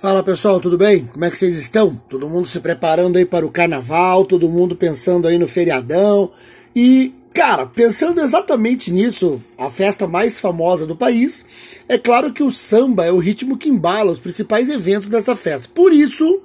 [0.00, 1.06] Fala pessoal, tudo bem?
[1.06, 1.94] Como é que vocês estão?
[2.08, 6.30] Todo mundo se preparando aí para o carnaval, todo mundo pensando aí no feriadão
[6.74, 11.44] e, cara, pensando exatamente nisso, a festa mais famosa do país,
[11.86, 15.68] é claro que o samba é o ritmo que embala os principais eventos dessa festa.
[15.74, 16.40] Por isso,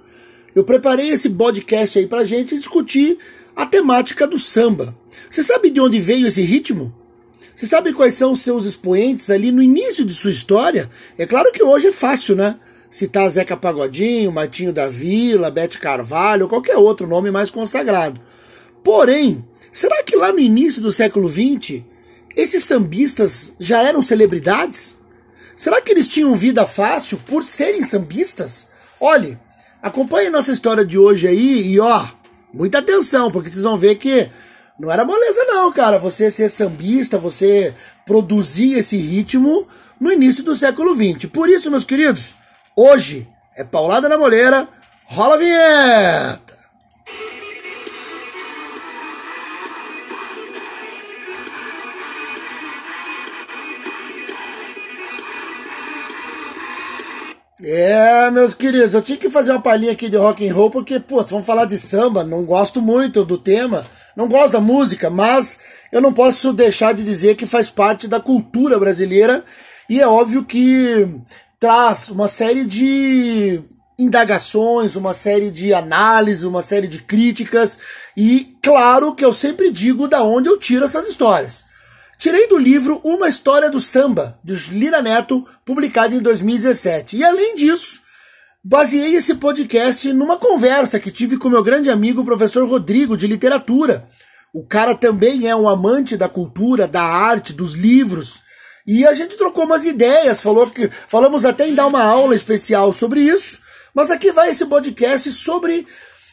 [0.53, 3.17] eu preparei esse podcast aí pra gente discutir
[3.55, 4.93] a temática do samba.
[5.29, 6.93] Você sabe de onde veio esse ritmo?
[7.59, 10.89] Você sabe quais são os seus expoentes ali no início de sua história?
[11.17, 12.57] É claro que hoje é fácil, né?
[12.89, 18.21] citar Zeca Pagodinho, Matinho da Vila, Bete Carvalho, qualquer outro nome mais consagrado.
[18.81, 21.83] Porém, será que lá no início do século XX,
[22.33, 24.95] esses sambistas já eram celebridades?
[25.53, 28.67] Será que eles tinham vida fácil por serem sambistas?
[29.01, 29.37] Olhe,
[29.83, 32.07] acompanhe nossa história de hoje aí e ó,
[32.53, 34.29] muita atenção, porque vocês vão ver que
[34.79, 37.73] não era moleza não, cara, você ser sambista, você
[38.05, 39.67] produzir esse ritmo
[39.99, 41.29] no início do século XX.
[41.29, 42.35] Por isso, meus queridos,
[42.81, 44.65] Hoje é Paulada na Moleira,
[45.03, 46.57] rola a vinheta!
[57.61, 61.01] É, meus queridos, eu tinha que fazer uma palhinha aqui de rock and roll porque,
[61.01, 63.85] pô, vamos falar de samba, não gosto muito do tema,
[64.19, 65.57] não gosto da música, mas
[65.93, 69.45] eu não posso deixar de dizer que faz parte da cultura brasileira
[69.89, 71.07] e é óbvio que
[71.57, 73.63] traz uma série de
[73.97, 77.79] indagações, uma série de análises, uma série de críticas
[78.15, 81.63] e claro que eu sempre digo da onde eu tiro essas histórias.
[82.17, 87.15] Tirei do livro Uma História do Samba, de Lira Neto, publicado em 2017.
[87.15, 88.01] E além disso,
[88.63, 93.27] baseei esse podcast numa conversa que tive com meu grande amigo, o professor Rodrigo, de
[93.27, 94.07] literatura.
[94.53, 98.41] O cara também é um amante da cultura, da arte, dos livros.
[98.85, 102.91] E a gente trocou umas ideias, falou que falamos até em dar uma aula especial
[102.91, 103.59] sobre isso.
[103.93, 105.85] Mas aqui vai esse podcast sobre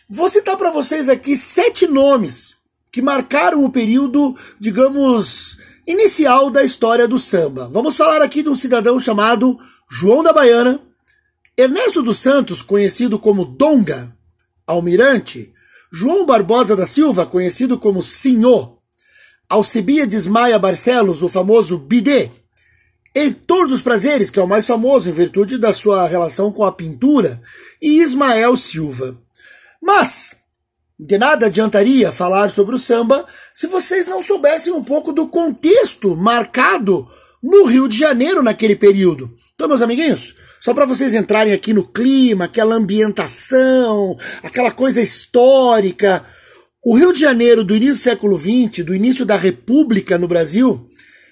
[0.09, 2.55] vou citar para vocês aqui sete nomes
[2.92, 7.69] que marcaram o período, digamos, inicial da história do samba.
[7.70, 9.59] Vamos falar aqui de um cidadão chamado
[9.91, 10.81] João da Baiana,
[11.58, 14.14] Ernesto dos Santos, conhecido como Donga,
[14.67, 15.55] Almirante,
[15.90, 18.77] João Barbosa da Silva, conhecido como Senhor,
[19.48, 22.30] Alcebiades Maia Barcelos, o famoso Bidê,
[23.14, 26.72] Heitor dos Prazeres, que é o mais famoso em virtude da sua relação com a
[26.72, 27.40] pintura,
[27.80, 29.17] e Ismael Silva.
[29.83, 30.36] Mas,
[31.00, 33.24] de nada adiantaria falar sobre o samba
[33.55, 37.08] se vocês não soubessem um pouco do contexto marcado
[37.42, 39.34] no Rio de Janeiro naquele período.
[39.55, 40.34] Então, meus amiguinhos,
[40.67, 46.25] só para vocês entrarem aqui no clima, aquela ambientação, aquela coisa histórica.
[46.85, 50.85] O Rio de Janeiro do início do século XX, do início da República no Brasil,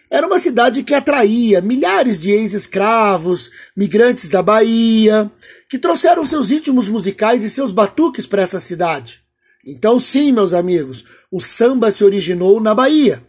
[0.09, 5.29] era uma cidade que atraía milhares de ex-escravos, migrantes da Bahia,
[5.69, 9.23] que trouxeram seus ritmos musicais e seus batuques para essa cidade.
[9.67, 13.21] Então, sim, meus amigos, o samba se originou na Bahia.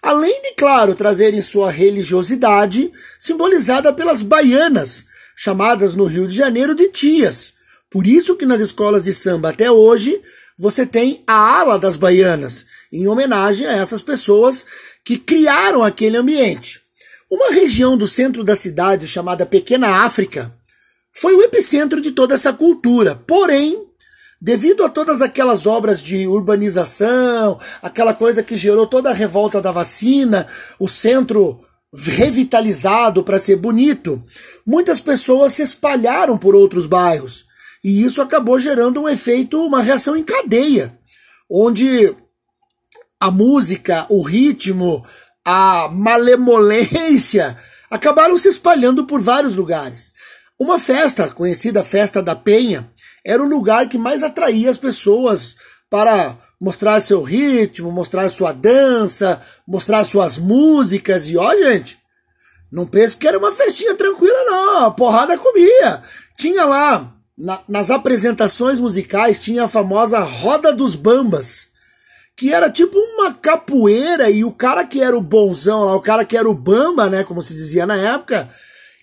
[0.00, 5.09] Além de, claro, trazerem sua religiosidade, simbolizada pelas baianas,
[5.42, 7.54] chamadas no Rio de Janeiro de tias.
[7.88, 10.20] Por isso que nas escolas de samba até hoje
[10.58, 14.66] você tem a ala das baianas, em homenagem a essas pessoas
[15.02, 16.82] que criaram aquele ambiente.
[17.30, 20.52] Uma região do centro da cidade chamada Pequena África
[21.10, 23.14] foi o epicentro de toda essa cultura.
[23.26, 23.82] Porém,
[24.38, 29.72] devido a todas aquelas obras de urbanização, aquela coisa que gerou toda a revolta da
[29.72, 30.46] vacina,
[30.78, 31.58] o centro
[31.92, 34.22] revitalizado para ser bonito,
[34.66, 37.46] muitas pessoas se espalharam por outros bairros.
[37.82, 40.96] E isso acabou gerando um efeito, uma reação em cadeia,
[41.50, 42.14] onde
[43.18, 45.04] a música, o ritmo,
[45.44, 47.56] a malemolência
[47.90, 50.12] acabaram se espalhando por vários lugares.
[50.58, 52.90] Uma festa, conhecida Festa da Penha,
[53.24, 55.56] era o lugar que mais atraía as pessoas
[55.88, 61.28] para mostrar seu ritmo, mostrar sua dança, mostrar suas músicas.
[61.28, 61.98] E ó, gente,
[62.70, 64.86] não pense que era uma festinha tranquila, não.
[64.86, 66.02] A porrada comia.
[66.36, 71.70] Tinha lá, na, nas apresentações musicais, tinha a famosa Roda dos Bambas
[72.40, 76.24] que era tipo uma capoeira e o cara que era o bonzão lá, o cara
[76.24, 78.48] que era o bamba, né, como se dizia na época,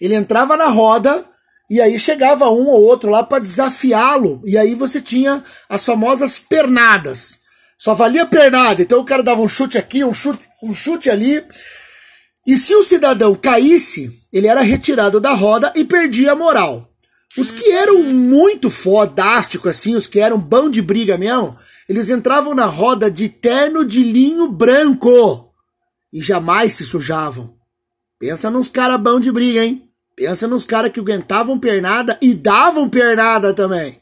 [0.01, 1.23] ele entrava na roda
[1.69, 6.39] e aí chegava um ou outro lá para desafiá-lo e aí você tinha as famosas
[6.39, 7.39] pernadas.
[7.77, 11.43] Só valia pernada, então o cara dava um chute aqui, um chute, um chute ali.
[12.45, 16.87] E se o cidadão caísse, ele era retirado da roda e perdia a moral.
[17.37, 21.55] Os que eram muito fodásticos assim, os que eram bão de briga mesmo,
[21.87, 25.53] eles entravam na roda de terno de linho branco
[26.11, 27.55] e jamais se sujavam.
[28.19, 29.83] Pensa nos carabão de briga, hein?
[30.15, 34.01] Pensa nos caras que aguentavam pernada e davam pernada também.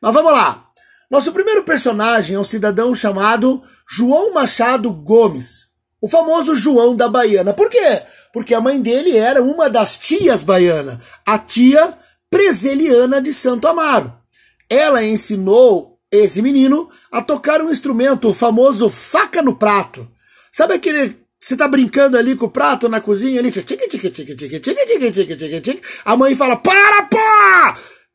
[0.00, 0.69] Mas vamos lá.
[1.10, 3.60] Nosso primeiro personagem é um cidadão chamado
[3.90, 5.70] João Machado Gomes.
[6.00, 7.52] O famoso João da Baiana.
[7.52, 8.00] Por quê?
[8.32, 11.98] Porque a mãe dele era uma das tias baiana, a tia
[12.30, 14.14] Preseliana de Santo Amaro.
[14.70, 20.08] Ela ensinou esse menino a tocar um instrumento, o famoso faca no prato.
[20.52, 23.50] Sabe aquele você tá brincando ali com o prato na cozinha ali,
[26.04, 27.18] a mãe fala: "Para, pô!"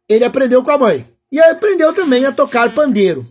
[0.07, 3.27] Ele aprendeu com a mãe e aprendeu também a tocar pandeiro.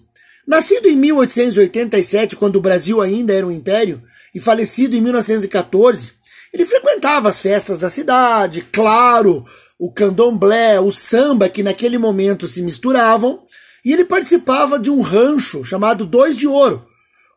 [0.46, 4.02] Nascido em 1887, quando o Brasil ainda era um império,
[4.34, 6.12] e falecido em 1914,
[6.52, 9.42] ele frequentava as festas da cidade, claro,
[9.78, 13.42] o candomblé, o samba que naquele momento se misturavam,
[13.82, 16.86] e ele participava de um rancho chamado Dois de Ouro.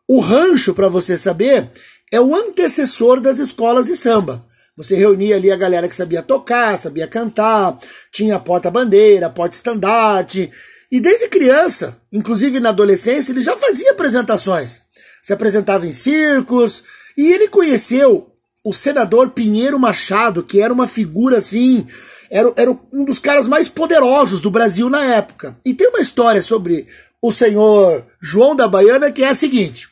[0.06, 1.70] O rancho, para você saber,
[2.12, 4.44] é o antecessor das escolas de samba.
[4.78, 7.76] Você reunia ali a galera que sabia tocar, sabia cantar,
[8.12, 10.48] tinha porta-bandeira, porta-estandarte.
[10.90, 14.78] E desde criança, inclusive na adolescência, ele já fazia apresentações.
[15.20, 16.84] Se apresentava em circos,
[17.16, 18.30] e ele conheceu
[18.64, 21.84] o senador Pinheiro Machado, que era uma figura assim,
[22.30, 25.58] era, era um dos caras mais poderosos do Brasil na época.
[25.64, 26.86] E tem uma história sobre
[27.20, 29.88] o senhor João da Baiana que é a seguinte.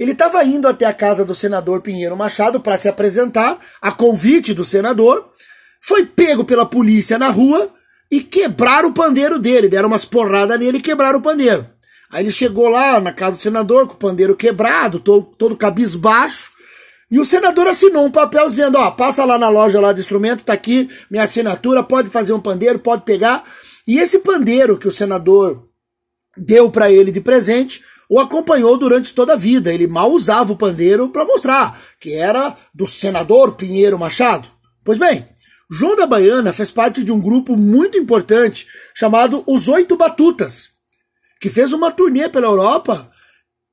[0.00, 4.54] Ele estava indo até a casa do senador Pinheiro Machado para se apresentar, a convite
[4.54, 5.28] do senador,
[5.78, 7.70] foi pego pela polícia na rua
[8.10, 11.68] e quebraram o pandeiro dele, deram umas porradas nele e quebraram o pandeiro.
[12.10, 16.50] Aí ele chegou lá na casa do senador com o pandeiro quebrado, todo, todo cabisbaixo,
[17.10, 20.44] e o senador assinou um papel dizendo, ó, passa lá na loja lá de instrumento,
[20.44, 23.44] tá aqui minha assinatura, pode fazer um pandeiro, pode pegar.
[23.86, 25.68] E esse pandeiro que o senador
[26.36, 29.72] deu para ele de presente, o acompanhou durante toda a vida.
[29.72, 34.48] Ele mal usava o pandeiro para mostrar que era do senador Pinheiro Machado.
[34.84, 35.28] Pois bem,
[35.70, 40.70] João da Baiana fez parte de um grupo muito importante chamado Os Oito Batutas,
[41.40, 43.08] que fez uma turnê pela Europa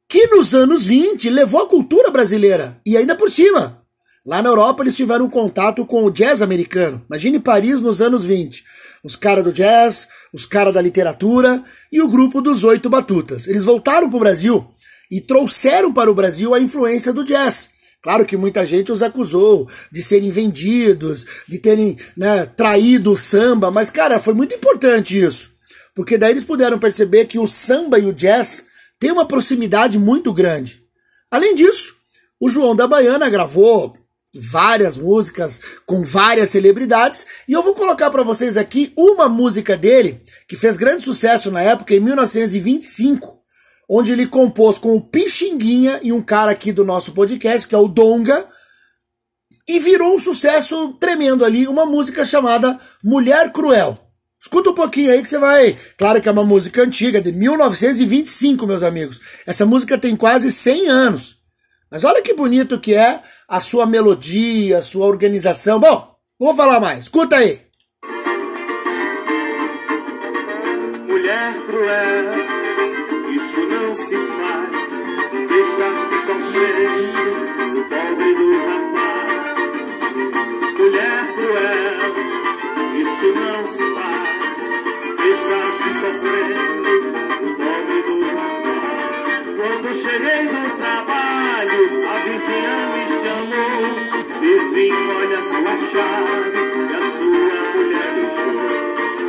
[0.08, 2.80] que nos anos 20 levou a cultura brasileira.
[2.86, 3.84] E ainda por cima,
[4.28, 7.02] Lá na Europa eles tiveram contato com o jazz americano.
[7.10, 8.62] Imagine Paris nos anos 20.
[9.02, 13.48] Os caras do jazz, os caras da literatura e o grupo dos oito batutas.
[13.48, 14.70] Eles voltaram para o Brasil
[15.10, 17.70] e trouxeram para o Brasil a influência do jazz.
[18.02, 23.72] Claro que muita gente os acusou de serem vendidos, de terem né, traído o samba,
[23.72, 25.52] mas cara, foi muito importante isso.
[25.96, 28.66] Porque daí eles puderam perceber que o samba e o jazz
[29.00, 30.84] têm uma proximidade muito grande.
[31.32, 31.96] Além disso,
[32.42, 33.94] o João da Baiana gravou
[34.40, 40.22] várias músicas com várias celebridades e eu vou colocar para vocês aqui uma música dele
[40.48, 43.40] que fez grande sucesso na época em 1925,
[43.90, 47.78] onde ele compôs com o Pixinguinha e um cara aqui do nosso podcast que é
[47.78, 48.46] o Donga
[49.68, 53.98] e virou um sucesso tremendo ali, uma música chamada Mulher Cruel.
[54.42, 55.78] Escuta um pouquinho aí que você vai.
[55.98, 59.20] Claro que é uma música antiga, de 1925, meus amigos.
[59.46, 61.37] Essa música tem quase 100 anos.
[61.90, 65.80] Mas olha que bonito que é a sua melodia, a sua organização.
[65.80, 67.04] Bom, vou falar mais.
[67.06, 67.62] Escuta aí.
[71.08, 72.34] Mulher cruel,
[73.34, 74.70] isso não se faz.
[75.48, 76.90] Deixaste sofrer
[77.72, 79.58] o pobre do rapaz.
[80.78, 82.14] Mulher cruel,
[83.02, 84.28] isso não se faz.
[85.24, 86.58] Deixaste sofrer
[87.42, 89.08] o pobre do rapaz.
[89.56, 90.97] Quando cheguei no trabalho,
[91.78, 93.82] a vizinha me chamou.
[94.42, 98.58] Vizinho, olha a sua chave e a sua mulher deixou.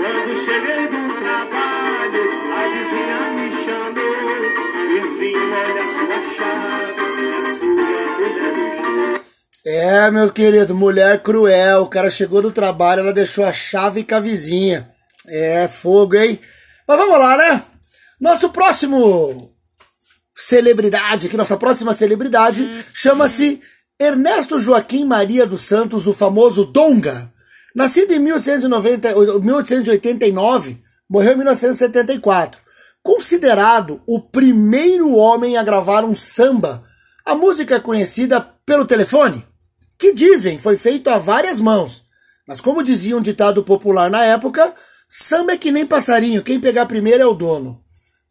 [0.00, 2.24] Quando cheguei do trabalho,
[2.54, 4.28] a vizinha me chamou.
[4.88, 7.76] Vizinho, olha a sua chave e a sua
[8.18, 9.20] mulher.
[9.66, 11.82] É, meu querido, mulher cruel.
[11.82, 14.88] O cara chegou do trabalho, ela deixou a chave com a vizinha.
[15.26, 16.40] É fogo, hein?
[16.86, 17.62] Mas vamos lá, né?
[18.18, 19.57] Nosso próximo
[20.38, 22.64] celebridade, aqui nossa próxima celebridade,
[22.94, 23.60] chama-se
[24.00, 27.32] Ernesto Joaquim Maria dos Santos, o famoso Donga.
[27.74, 30.78] Nascido em 1890, 1889,
[31.10, 32.60] morreu em 1974.
[33.02, 36.84] Considerado o primeiro homem a gravar um samba,
[37.26, 39.44] a música é conhecida pelo telefone,
[39.98, 42.04] que dizem foi feito a várias mãos.
[42.46, 44.72] Mas como dizia um ditado popular na época,
[45.08, 47.82] samba é que nem passarinho, quem pegar primeiro é o dono.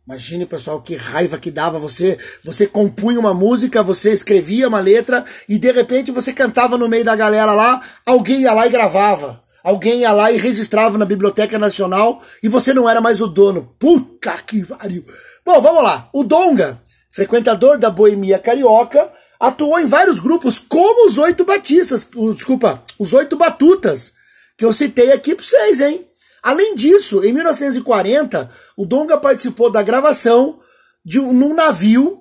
[0.08, 2.18] Imagine, pessoal, que raiva que dava você.
[2.46, 7.04] Você compunha uma música, você escrevia uma letra e de repente você cantava no meio
[7.04, 9.44] da galera lá, alguém ia lá e gravava.
[9.62, 13.76] Alguém ia lá e registrava na Biblioteca Nacional e você não era mais o dono.
[13.78, 15.04] Puta que pariu.
[15.46, 16.10] Bom, vamos lá.
[16.14, 22.82] O Donga, frequentador da boemia carioca, atuou em vários grupos como os Oito Batistas, desculpa,
[22.98, 24.14] os Oito Batutas,
[24.58, 26.08] que eu citei aqui para vocês, hein?
[26.44, 30.60] Além disso, em 1940, o Donga participou da gravação
[31.04, 32.18] de um, num navio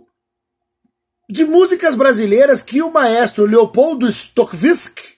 [1.29, 5.17] de músicas brasileiras que o maestro Leopoldo Stokowski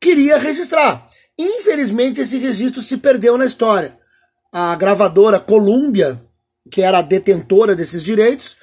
[0.00, 1.08] queria registrar.
[1.38, 3.98] Infelizmente, esse registro se perdeu na história.
[4.52, 6.20] A gravadora Columbia,
[6.70, 8.56] que era a detentora desses direitos,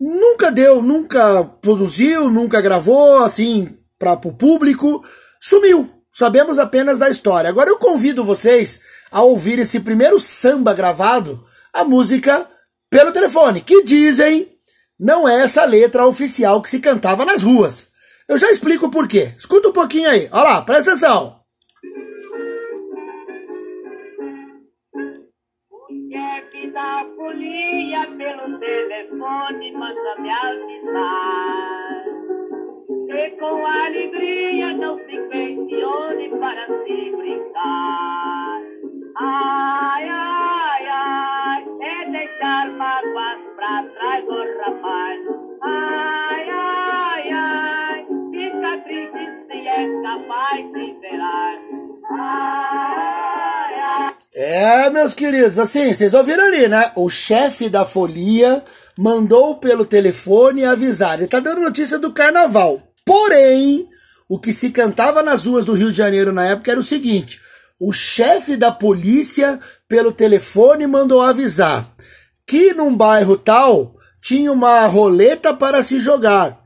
[0.00, 5.04] nunca deu, nunca produziu, nunca gravou assim para o público,
[5.40, 5.88] sumiu.
[6.12, 7.48] Sabemos apenas da história.
[7.48, 8.80] Agora eu convido vocês
[9.10, 12.48] a ouvir esse primeiro samba gravado, a música
[12.88, 14.48] pelo telefone, que dizem
[14.98, 17.88] não é essa letra oficial que se cantava nas ruas.
[18.28, 19.34] Eu já explico por quê.
[19.38, 20.28] Escuta um pouquinho aí.
[20.30, 21.40] Olha lá, presta atenção.
[26.72, 32.04] da folia pelo telefone manda me avisar.
[33.08, 38.60] E com alegria não se questione para se brincar.
[39.16, 45.20] Ai, ai, ai, é deixar mágoas pra trás, oh, rapaz.
[45.62, 51.58] Ai, ai, ai, fica triste se é capaz de verar.
[52.12, 54.14] Ai, ai.
[54.34, 56.92] É, meus queridos, assim, vocês ouviram ali, né?
[56.96, 58.62] O chefe da folia
[58.96, 61.18] mandou pelo telefone avisar.
[61.18, 62.80] Ele tá dando notícia do carnaval.
[63.04, 63.88] Porém,
[64.28, 67.40] o que se cantava nas ruas do Rio de Janeiro na época era o seguinte:
[67.80, 69.58] o chefe da polícia,
[69.88, 71.90] pelo telefone, mandou avisar
[72.46, 76.60] que num bairro tal tinha uma roleta para se jogar.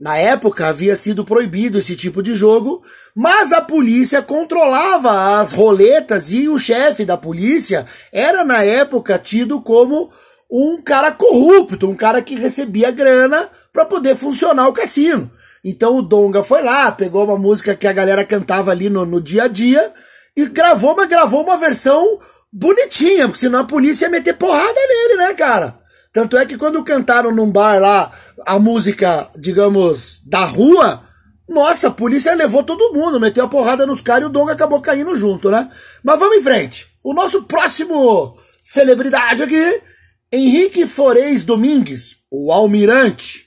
[0.00, 2.82] Na época havia sido proibido esse tipo de jogo,
[3.14, 9.60] mas a polícia controlava as roletas e o chefe da polícia era na época tido
[9.60, 10.08] como
[10.50, 15.30] um cara corrupto, um cara que recebia grana para poder funcionar o cassino.
[15.64, 19.20] Então o Donga foi lá, pegou uma música que a galera cantava ali no, no
[19.20, 19.92] dia a dia
[20.36, 22.18] e gravou, mas gravou uma versão
[22.52, 25.78] bonitinha, porque senão a polícia ia meter porrada nele, né, cara?
[26.12, 28.12] Tanto é que quando cantaram num bar lá
[28.46, 31.02] a música, digamos, da rua,
[31.48, 34.80] nossa, a polícia levou todo mundo, meteu a porrada nos caras e o Donga acabou
[34.80, 35.70] caindo junto, né?
[36.02, 36.86] Mas vamos em frente.
[37.02, 39.82] O nosso próximo celebridade aqui,
[40.30, 43.46] Henrique Forez Domingues, o Almirante.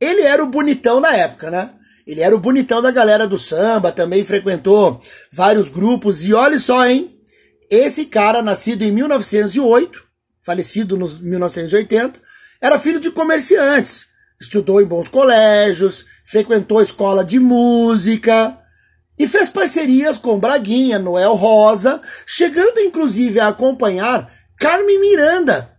[0.00, 1.70] Ele era o bonitão na época, né?
[2.06, 5.00] Ele era o bonitão da galera do samba, também frequentou
[5.32, 6.26] vários grupos.
[6.26, 7.16] E olha só, hein?
[7.70, 10.02] Esse cara, nascido em 1908,
[10.44, 12.20] falecido nos 1980,
[12.60, 14.06] era filho de comerciantes.
[14.40, 18.58] Estudou em bons colégios, frequentou escola de música
[19.18, 25.72] e fez parcerias com Braguinha, Noel Rosa, chegando inclusive a acompanhar Carmen Miranda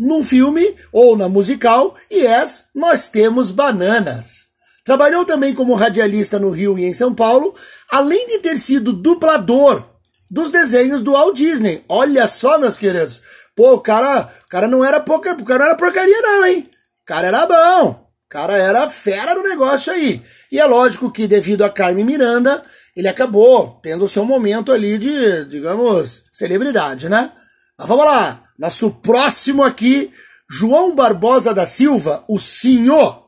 [0.00, 4.49] num filme ou na musical Yes, Nós Temos Bananas.
[4.90, 7.54] Trabalhou também como radialista no Rio e em São Paulo,
[7.88, 9.84] além de ter sido dublador
[10.28, 11.84] dos desenhos do Walt Disney.
[11.88, 13.22] Olha só, meus queridos.
[13.54, 16.68] Pô, o cara, o cara não era pouca, o cara não era porcaria não, hein?
[17.02, 17.90] O cara era bom.
[17.90, 20.20] O cara era fera no negócio aí.
[20.50, 22.60] E é lógico que devido a Carmen Miranda,
[22.96, 27.30] ele acabou tendo o seu momento ali de, digamos, celebridade, né?
[27.78, 28.42] Mas vamos lá.
[28.58, 30.10] Nosso próximo aqui,
[30.50, 33.19] João Barbosa da Silva, o senhor.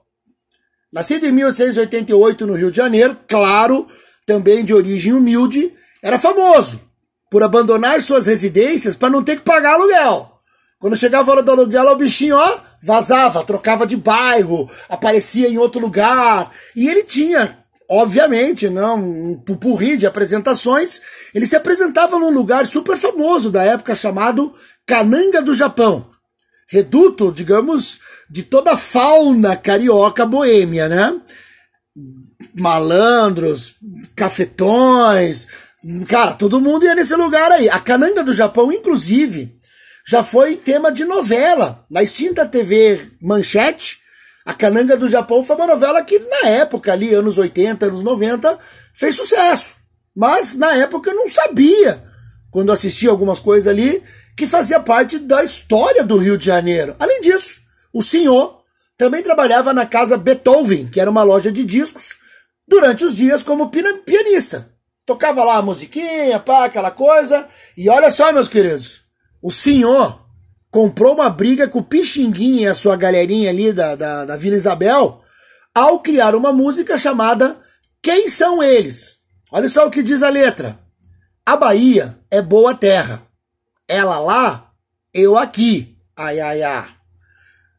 [0.92, 3.88] Nascido em 1888 no Rio de Janeiro, claro,
[4.26, 5.72] também de origem humilde,
[6.02, 6.82] era famoso
[7.30, 10.30] por abandonar suas residências para não ter que pagar aluguel.
[10.78, 15.56] Quando chegava a hora do aluguel, o bichinho, ó, vazava, trocava de bairro, aparecia em
[15.56, 16.50] outro lugar.
[16.76, 17.56] E ele tinha,
[17.88, 21.00] obviamente, não, um pupurri de apresentações.
[21.34, 24.52] Ele se apresentava num lugar super famoso da época chamado
[24.84, 26.11] Cananga do Japão.
[26.72, 28.00] Reduto, digamos,
[28.30, 31.20] de toda a fauna carioca boêmia, né?
[32.54, 33.76] Malandros,
[34.16, 35.46] cafetões,
[36.06, 37.68] Cara, todo mundo ia nesse lugar aí.
[37.68, 39.58] A Cananga do Japão, inclusive,
[40.06, 41.84] já foi tema de novela.
[41.90, 43.98] Na extinta TV Manchete,
[44.46, 48.56] a Cananga do Japão foi uma novela que, na época ali, anos 80, anos 90,
[48.94, 49.74] fez sucesso.
[50.14, 52.00] Mas, na época, eu não sabia,
[52.50, 54.00] quando assistia algumas coisas ali,
[54.36, 56.96] que fazia parte da história do Rio de Janeiro.
[56.98, 57.60] Além disso,
[57.92, 58.62] o senhor
[58.96, 62.16] também trabalhava na casa Beethoven, que era uma loja de discos,
[62.66, 64.70] durante os dias como pianista.
[65.04, 67.46] Tocava lá a musiquinha, pá, aquela coisa.
[67.76, 69.02] E olha só, meus queridos,
[69.42, 70.22] o senhor
[70.70, 74.56] comprou uma briga com o Pixinguinha e a sua galerinha ali da, da, da Vila
[74.56, 75.20] Isabel
[75.74, 77.60] ao criar uma música chamada
[78.02, 79.16] Quem São Eles?
[79.50, 80.78] Olha só o que diz a letra.
[81.44, 83.26] A Bahia é boa terra.
[83.92, 84.72] Ela lá,
[85.12, 85.98] eu aqui.
[86.16, 86.88] Ai, ai, ai.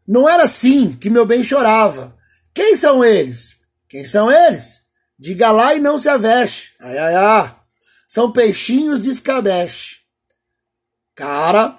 [0.08, 2.15] Não era assim que meu bem chorava.
[2.53, 3.58] Quem são eles?
[3.89, 4.84] Quem são eles?
[5.17, 6.75] Diga lá e não se aveste.
[6.79, 7.55] Ai, ai, ai.
[8.08, 10.01] são peixinhos de escabeche.
[11.15, 11.75] Cara,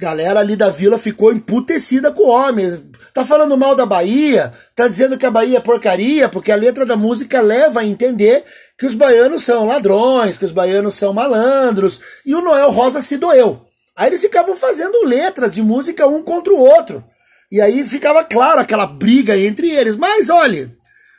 [0.00, 2.87] galera ali da vila ficou emputecida com o homem.
[3.18, 6.86] Tá falando mal da Bahia, tá dizendo que a Bahia é porcaria, porque a letra
[6.86, 8.44] da música leva a entender
[8.78, 13.16] que os baianos são ladrões, que os baianos são malandros, e o Noel Rosa se
[13.16, 13.60] doeu.
[13.96, 17.04] Aí eles ficavam fazendo letras de música um contra o outro.
[17.50, 19.96] E aí ficava claro aquela briga entre eles.
[19.96, 20.72] Mas olha,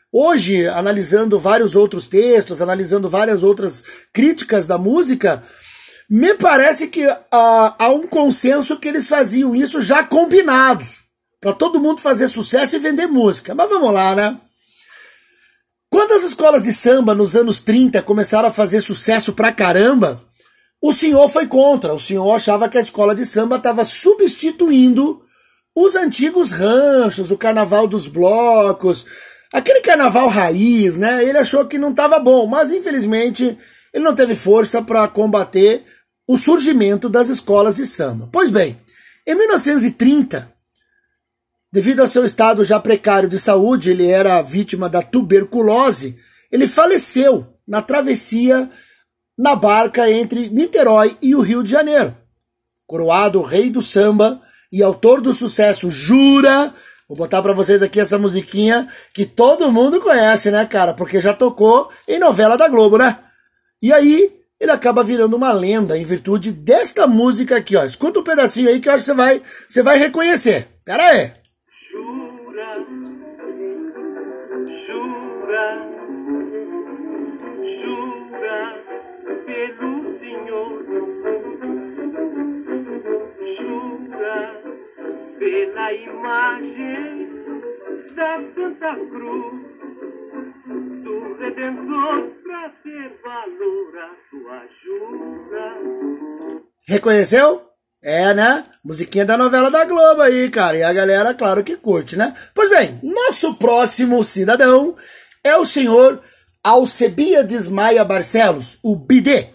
[0.09, 5.43] hoje, analisando vários outros textos, analisando várias outras críticas da música,
[6.09, 11.08] me parece que uh, há um consenso que eles faziam isso já combinados.
[11.39, 13.55] Para todo mundo fazer sucesso e vender música.
[13.55, 14.37] Mas vamos lá, né?
[15.89, 20.21] Quando as escolas de samba nos anos 30 começaram a fazer sucesso pra caramba,
[20.81, 21.93] o senhor foi contra.
[21.93, 25.21] O senhor achava que a escola de samba estava substituindo
[25.75, 29.05] os antigos ranchos, o carnaval dos blocos,
[29.53, 31.23] aquele carnaval raiz, né?
[31.23, 33.57] Ele achou que não estava bom, mas infelizmente
[33.93, 35.83] ele não teve força para combater
[36.27, 38.29] o surgimento das escolas de samba.
[38.31, 38.79] Pois bem,
[39.25, 40.53] em 1930,
[41.71, 46.17] devido ao seu estado já precário de saúde, ele era vítima da tuberculose,
[46.51, 48.69] ele faleceu na travessia
[49.37, 52.15] na barca entre Niterói e o Rio de Janeiro.
[52.85, 56.73] Coroado rei do samba e autor do sucesso Jura,
[57.07, 60.93] vou botar para vocês aqui essa musiquinha que todo mundo conhece, né, cara?
[60.93, 63.17] Porque já tocou em novela da Globo, né?
[63.81, 67.85] E aí ele acaba virando uma lenda em virtude desta música aqui, ó.
[67.85, 70.67] Escuta um pedacinho aí que eu acho que você vai, você vai reconhecer.
[70.83, 71.31] Pera aí.
[85.79, 87.29] Pela imagem
[88.13, 89.63] da Santa Cruz
[91.03, 95.65] do Redentor pra ter valor a tua ajuda.
[96.85, 97.61] Reconheceu?
[98.03, 98.65] É, né?
[98.83, 100.75] Musiquinha da novela da Globo aí, cara.
[100.75, 102.33] E a galera, claro que curte, né?
[102.53, 104.95] Pois bem, nosso próximo cidadão
[105.43, 106.21] é o senhor
[106.61, 109.47] Alcebiades Maia Barcelos, o Bidê.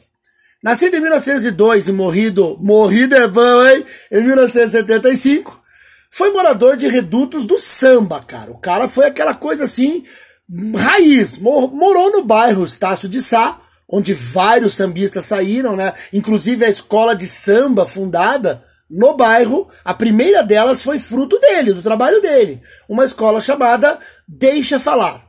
[0.62, 3.84] Nascido em 1902 e morrido, morrido é bom, hein?
[4.10, 5.63] Em 1975,
[6.14, 8.52] foi morador de redutos do samba, cara.
[8.52, 10.04] O cara foi aquela coisa assim,
[10.76, 11.38] raiz.
[11.38, 15.92] Morou no bairro Estácio de Sá, onde vários sambistas saíram, né?
[16.12, 21.82] Inclusive a escola de samba fundada no bairro, a primeira delas foi fruto dele, do
[21.82, 22.62] trabalho dele.
[22.88, 23.98] Uma escola chamada
[24.28, 25.26] Deixa Falar.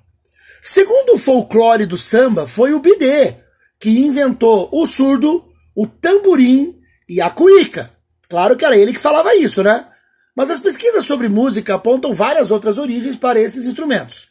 [0.62, 3.36] Segundo o folclore do samba, foi o Bidê
[3.80, 5.46] que inventou o surdo,
[5.76, 6.76] o tamborim
[7.10, 7.90] e a cuíca.
[8.30, 9.88] Claro que era ele que falava isso, né?
[10.36, 14.28] Mas as pesquisas sobre música apontam várias outras origens para esses instrumentos.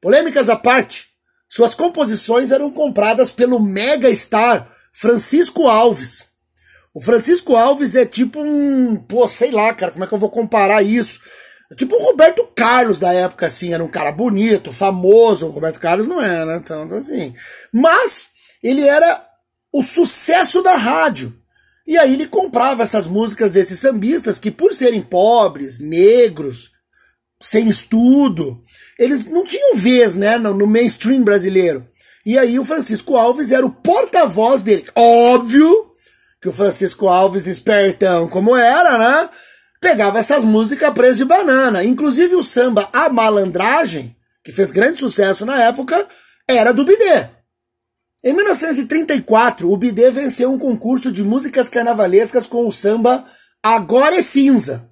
[0.00, 1.06] Polêmicas à parte,
[1.48, 6.26] suas composições eram compradas pelo mega star Francisco Alves.
[6.94, 8.96] O Francisco Alves é tipo um.
[8.96, 11.20] Pô, sei lá, cara, como é que eu vou comparar isso?
[11.70, 15.46] É tipo o Roberto Carlos da época, assim, era um cara bonito, famoso.
[15.46, 16.56] O Roberto Carlos não é, né?
[16.56, 17.34] Então, então assim.
[17.72, 18.28] Mas
[18.62, 19.24] ele era
[19.72, 21.37] o sucesso da rádio.
[21.88, 26.70] E aí ele comprava essas músicas desses sambistas que, por serem pobres, negros,
[27.42, 28.60] sem estudo,
[28.98, 31.88] eles não tinham vez né, no, mainstream brasileiro.
[32.26, 34.84] E aí o Francisco Alves era o porta-voz dele.
[34.94, 35.90] Óbvio
[36.42, 39.30] que o Francisco Alves, espertão como era, né?
[39.80, 41.82] Pegava essas músicas preso de banana.
[41.82, 46.06] Inclusive o samba A Malandragem, que fez grande sucesso na época,
[46.46, 47.37] era do Bidê.
[48.24, 53.24] Em 1934, o Bidê venceu um concurso de músicas carnavalescas com o samba
[53.62, 54.90] Agora é Cinza,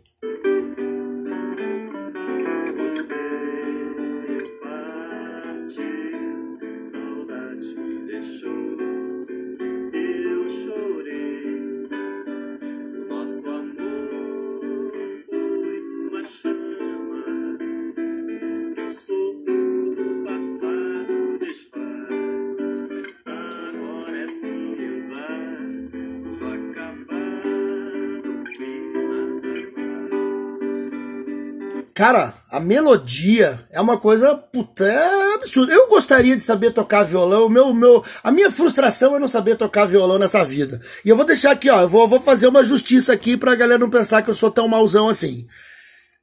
[32.02, 35.72] Cara, a melodia é uma coisa puta, é absurda.
[35.72, 37.48] Eu gostaria de saber tocar violão.
[37.48, 40.80] Meu, meu, a minha frustração é não saber tocar violão nessa vida.
[41.06, 41.82] E eu vou deixar aqui, ó.
[41.82, 44.68] Eu vou, vou fazer uma justiça aqui pra galera não pensar que eu sou tão
[44.68, 45.46] mauzão assim.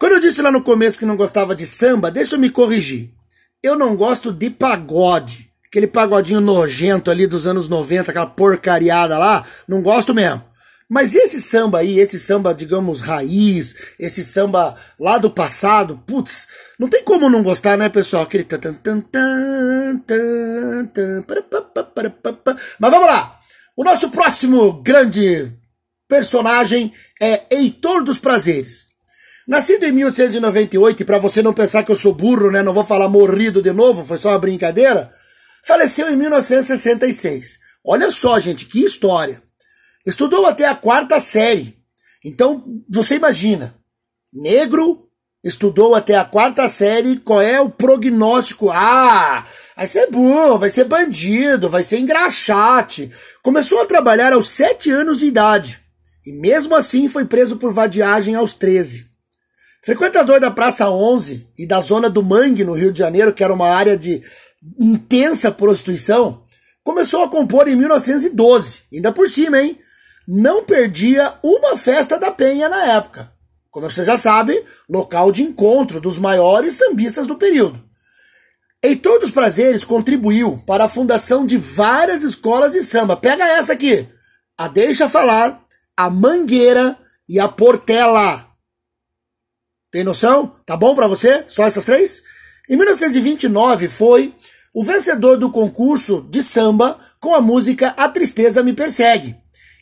[0.00, 3.12] Quando eu disse lá no começo que não gostava de samba, deixa eu me corrigir.
[3.62, 5.48] Eu não gosto de pagode.
[5.64, 10.42] Aquele pagodinho nojento ali dos anos 90, aquela porcariada lá, não gosto mesmo.
[10.88, 16.48] Mas esse samba aí, esse samba, digamos, raiz, esse samba lá do passado, putz,
[16.78, 18.22] não tem como não gostar, né, pessoal?
[18.22, 19.00] Aquele tan tan tan
[19.98, 21.24] tan tan.
[22.78, 23.38] Mas vamos lá!
[23.76, 25.52] O nosso próximo grande
[26.08, 28.86] personagem é Heitor dos Prazeres.
[29.46, 32.84] Nascido em 1898, e para você não pensar que eu sou burro, né, não vou
[32.84, 35.10] falar morrido de novo, foi só uma brincadeira,
[35.66, 37.58] faleceu em 1966.
[37.84, 39.42] Olha só, gente, que história.
[40.08, 41.76] Estudou até a quarta série.
[42.24, 43.76] Então, você imagina,
[44.32, 45.06] negro,
[45.44, 48.70] estudou até a quarta série, qual é o prognóstico?
[48.70, 53.10] Ah, vai ser burro, vai ser bandido, vai ser engraxate.
[53.42, 55.78] Começou a trabalhar aos sete anos de idade.
[56.24, 59.06] E mesmo assim foi preso por vadiagem aos 13.
[59.84, 63.52] Frequentador da Praça 11 e da zona do Mangue, no Rio de Janeiro, que era
[63.52, 64.22] uma área de
[64.80, 66.42] intensa prostituição,
[66.82, 68.84] começou a compor em 1912.
[68.90, 69.78] Ainda por cima, hein?
[70.30, 73.32] Não perdia uma festa da Penha na época.
[73.70, 77.82] Como você já sabe, local de encontro dos maiores sambistas do período.
[78.82, 83.16] Heitor dos Prazeres contribuiu para a fundação de várias escolas de samba.
[83.16, 84.06] Pega essa aqui.
[84.56, 85.64] A Deixa Falar,
[85.96, 88.46] a Mangueira e a Portela.
[89.90, 90.54] Tem noção?
[90.66, 91.44] Tá bom para você?
[91.48, 92.22] Só essas três?
[92.68, 94.34] Em 1929 foi
[94.74, 99.34] o vencedor do concurso de samba com a música A Tristeza Me Persegue.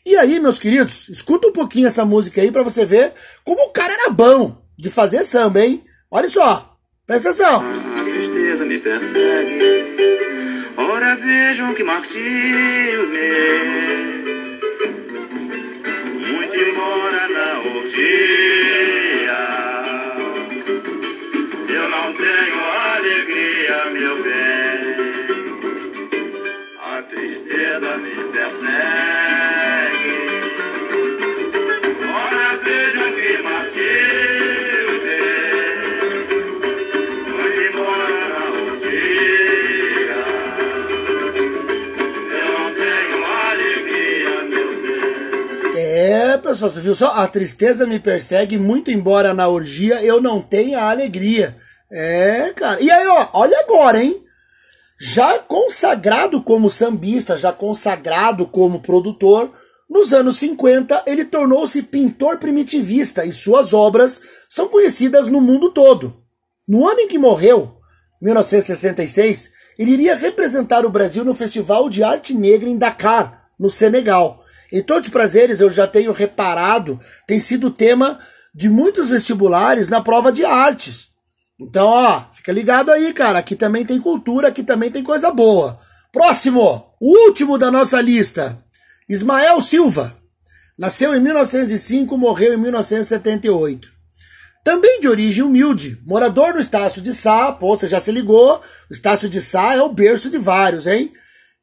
[0.09, 3.11] E aí, meus queridos, escuta um pouquinho essa música aí para você ver
[3.43, 5.83] como o cara era bom de fazer samba, hein?
[6.09, 7.61] Olha só, presta atenção.
[7.99, 13.86] A tristeza me persegue, ora vejam que martírio meu.
[46.47, 47.07] Pessoal, você viu só?
[47.07, 51.55] A tristeza me persegue, muito embora na orgia eu não tenha alegria.
[51.91, 52.81] É, cara.
[52.81, 54.23] E aí, ó, olha agora, hein?
[54.99, 59.51] Já consagrado como sambista, já consagrado como produtor,
[59.89, 66.15] nos anos 50 ele tornou-se pintor primitivista e suas obras são conhecidas no mundo todo.
[66.67, 67.77] No ano em que morreu,
[68.21, 74.41] 1966, ele iria representar o Brasil no Festival de Arte Negra em Dakar, no Senegal.
[74.71, 78.19] Em todos os prazeres, eu já tenho reparado, tem sido tema
[78.53, 81.09] de muitos vestibulares na prova de artes.
[81.59, 83.39] Então, ó, fica ligado aí, cara.
[83.39, 85.77] Aqui também tem cultura, aqui também tem coisa boa.
[86.11, 88.63] Próximo, o último da nossa lista.
[89.09, 90.17] Ismael Silva.
[90.77, 93.87] Nasceu em 1905, morreu em 1978.
[94.63, 98.93] Também de origem humilde, morador no Estácio de Sá, pô, você já se ligou, o
[98.93, 101.11] Estácio de Sá é o berço de vários, hein?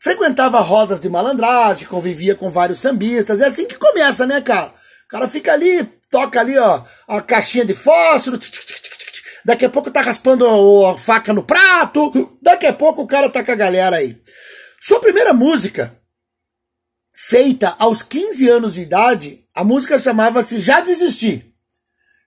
[0.04, 4.66] Frequentava rodas de malandragem, convivia com vários sambistas, é assim que começa, né, cara?
[4.66, 9.64] O cara fica ali, toca ali, ó, a caixinha de fósforo, tch, tch, tch, daqui
[9.64, 13.42] a pouco tá raspando a a faca no prato, daqui a pouco o cara tá
[13.42, 14.20] com a galera aí.
[14.78, 15.98] Sua primeira música,
[17.16, 21.50] feita aos 15 anos de idade, a música chamava-se Já Desisti.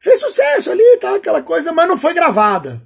[0.02, 1.16] Fez sucesso ali, tá?
[1.16, 2.82] Aquela coisa, mas não foi gravada.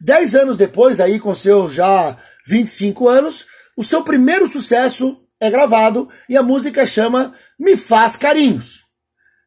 [0.00, 3.46] Dez anos depois, aí com seus já 25 anos,
[3.80, 8.82] o seu primeiro sucesso é gravado e a música chama Me Faz Carinhos.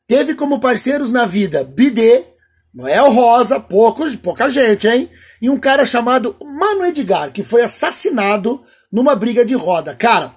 [0.07, 2.25] Teve como parceiros na vida Bidê,
[2.73, 5.07] Noel Rosa, poucos, pouca gente, hein?
[5.39, 8.59] E um cara chamado Mano Edgar, que foi assassinado
[8.91, 9.93] numa briga de roda.
[9.93, 10.33] Cara,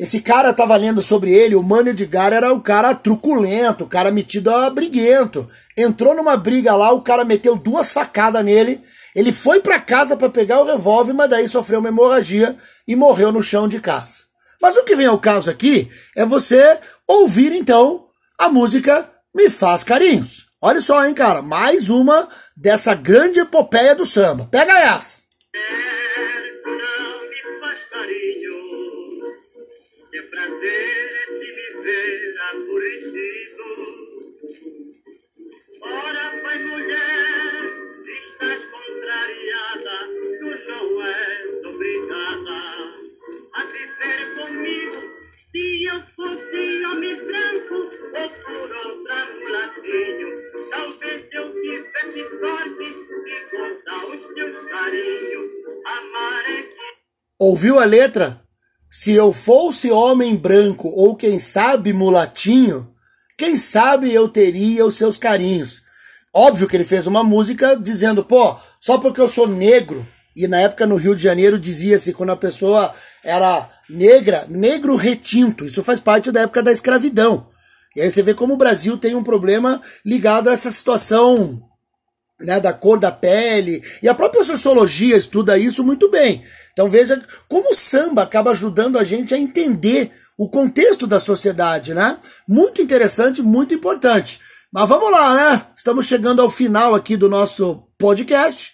[0.00, 4.10] esse cara tava lendo sobre ele, o Mano Edgar era o cara truculento, o cara
[4.10, 5.46] metido a briguento.
[5.76, 8.82] Entrou numa briga lá, o cara meteu duas facadas nele.
[9.14, 12.56] Ele foi para casa para pegar o revólver, mas daí sofreu uma hemorragia
[12.88, 14.24] e morreu no chão de casa.
[14.58, 15.86] Mas o que vem ao caso aqui
[16.16, 18.06] é você ouvir então
[18.38, 20.46] a música Me Faz Carinhos.
[20.62, 24.48] Olha só, hein, cara, mais uma dessa grande epopeia do samba.
[24.50, 25.18] Pega essa.
[31.90, 33.64] Viver aborrecido.
[35.82, 37.50] Ora, pai, mulher,
[38.22, 39.96] estás contrariada,
[40.38, 42.58] tu não és obrigada
[43.54, 44.98] a viver comigo.
[45.52, 50.28] Se eu fosse homem branco ou por outra mulatinho,
[50.70, 52.88] talvez eu tivesse sorte
[53.24, 55.50] de gozar os teus carinhos.
[55.84, 56.90] Amar é que
[57.40, 58.49] Ouviu a letra?
[58.90, 62.92] Se eu fosse homem branco ou quem sabe mulatinho,
[63.38, 65.82] quem sabe eu teria os seus carinhos.
[66.34, 70.58] Óbvio que ele fez uma música dizendo, pô, só porque eu sou negro, e na
[70.58, 75.64] época no Rio de Janeiro dizia-se quando a pessoa era negra, negro retinto.
[75.64, 77.46] Isso faz parte da época da escravidão.
[77.94, 81.62] E aí você vê como o Brasil tem um problema ligado a essa situação
[82.40, 83.82] né, da cor da pele.
[84.02, 86.42] E a própria sociologia estuda isso muito bem.
[86.72, 91.92] Então veja como o samba acaba ajudando a gente a entender o contexto da sociedade,
[91.92, 92.18] né?
[92.48, 94.40] Muito interessante, muito importante.
[94.72, 95.66] Mas vamos lá, né?
[95.76, 98.72] Estamos chegando ao final aqui do nosso podcast.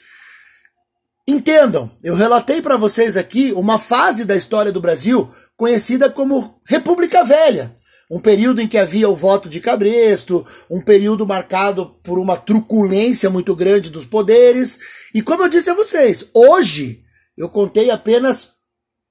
[1.29, 7.24] Entendam, eu relatei para vocês aqui uma fase da história do Brasil conhecida como República
[7.24, 7.74] Velha.
[8.11, 13.29] Um período em que havia o voto de cabresto, um período marcado por uma truculência
[13.29, 14.79] muito grande dos poderes.
[15.14, 17.03] E como eu disse a vocês, hoje
[17.37, 18.51] eu contei apenas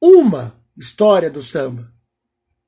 [0.01, 1.91] uma história do samba.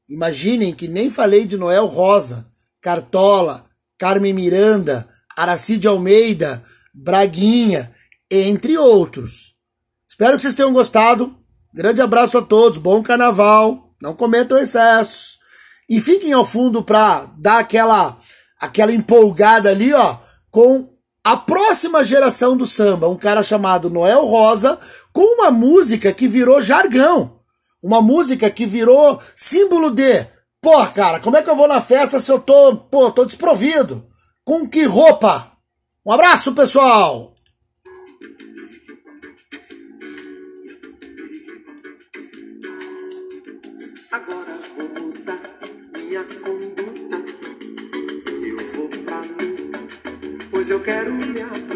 [0.10, 2.48] Imaginem que nem falei de Noel Rosa,
[2.82, 3.66] Cartola,
[3.98, 6.64] Carmen Miranda, Aracide Almeida,
[6.94, 7.94] Braguinha
[8.30, 9.54] entre outros.
[10.08, 11.38] Espero que vocês tenham gostado.
[11.74, 15.38] Grande abraço a todos, bom carnaval, não cometam excessos.
[15.90, 18.18] E fiquem ao fundo para dar aquela
[18.60, 20.18] aquela empolgada ali, ó,
[20.50, 20.90] com
[21.24, 24.80] a próxima geração do samba, um cara chamado Noel Rosa,
[25.14, 27.38] com uma música que virou jargão.
[27.84, 30.26] Uma música que virou símbolo de,
[30.62, 34.08] pô, cara, como é que eu vou na festa se eu tô, pô, tô desprovido?
[34.44, 35.52] Com que roupa?
[36.06, 37.36] Um abraço, pessoal!
[44.10, 45.57] Agora vou
[46.08, 47.18] minha conduta.
[48.42, 49.72] Eu vou pra mim,
[50.50, 51.67] pois eu quero me aprumar.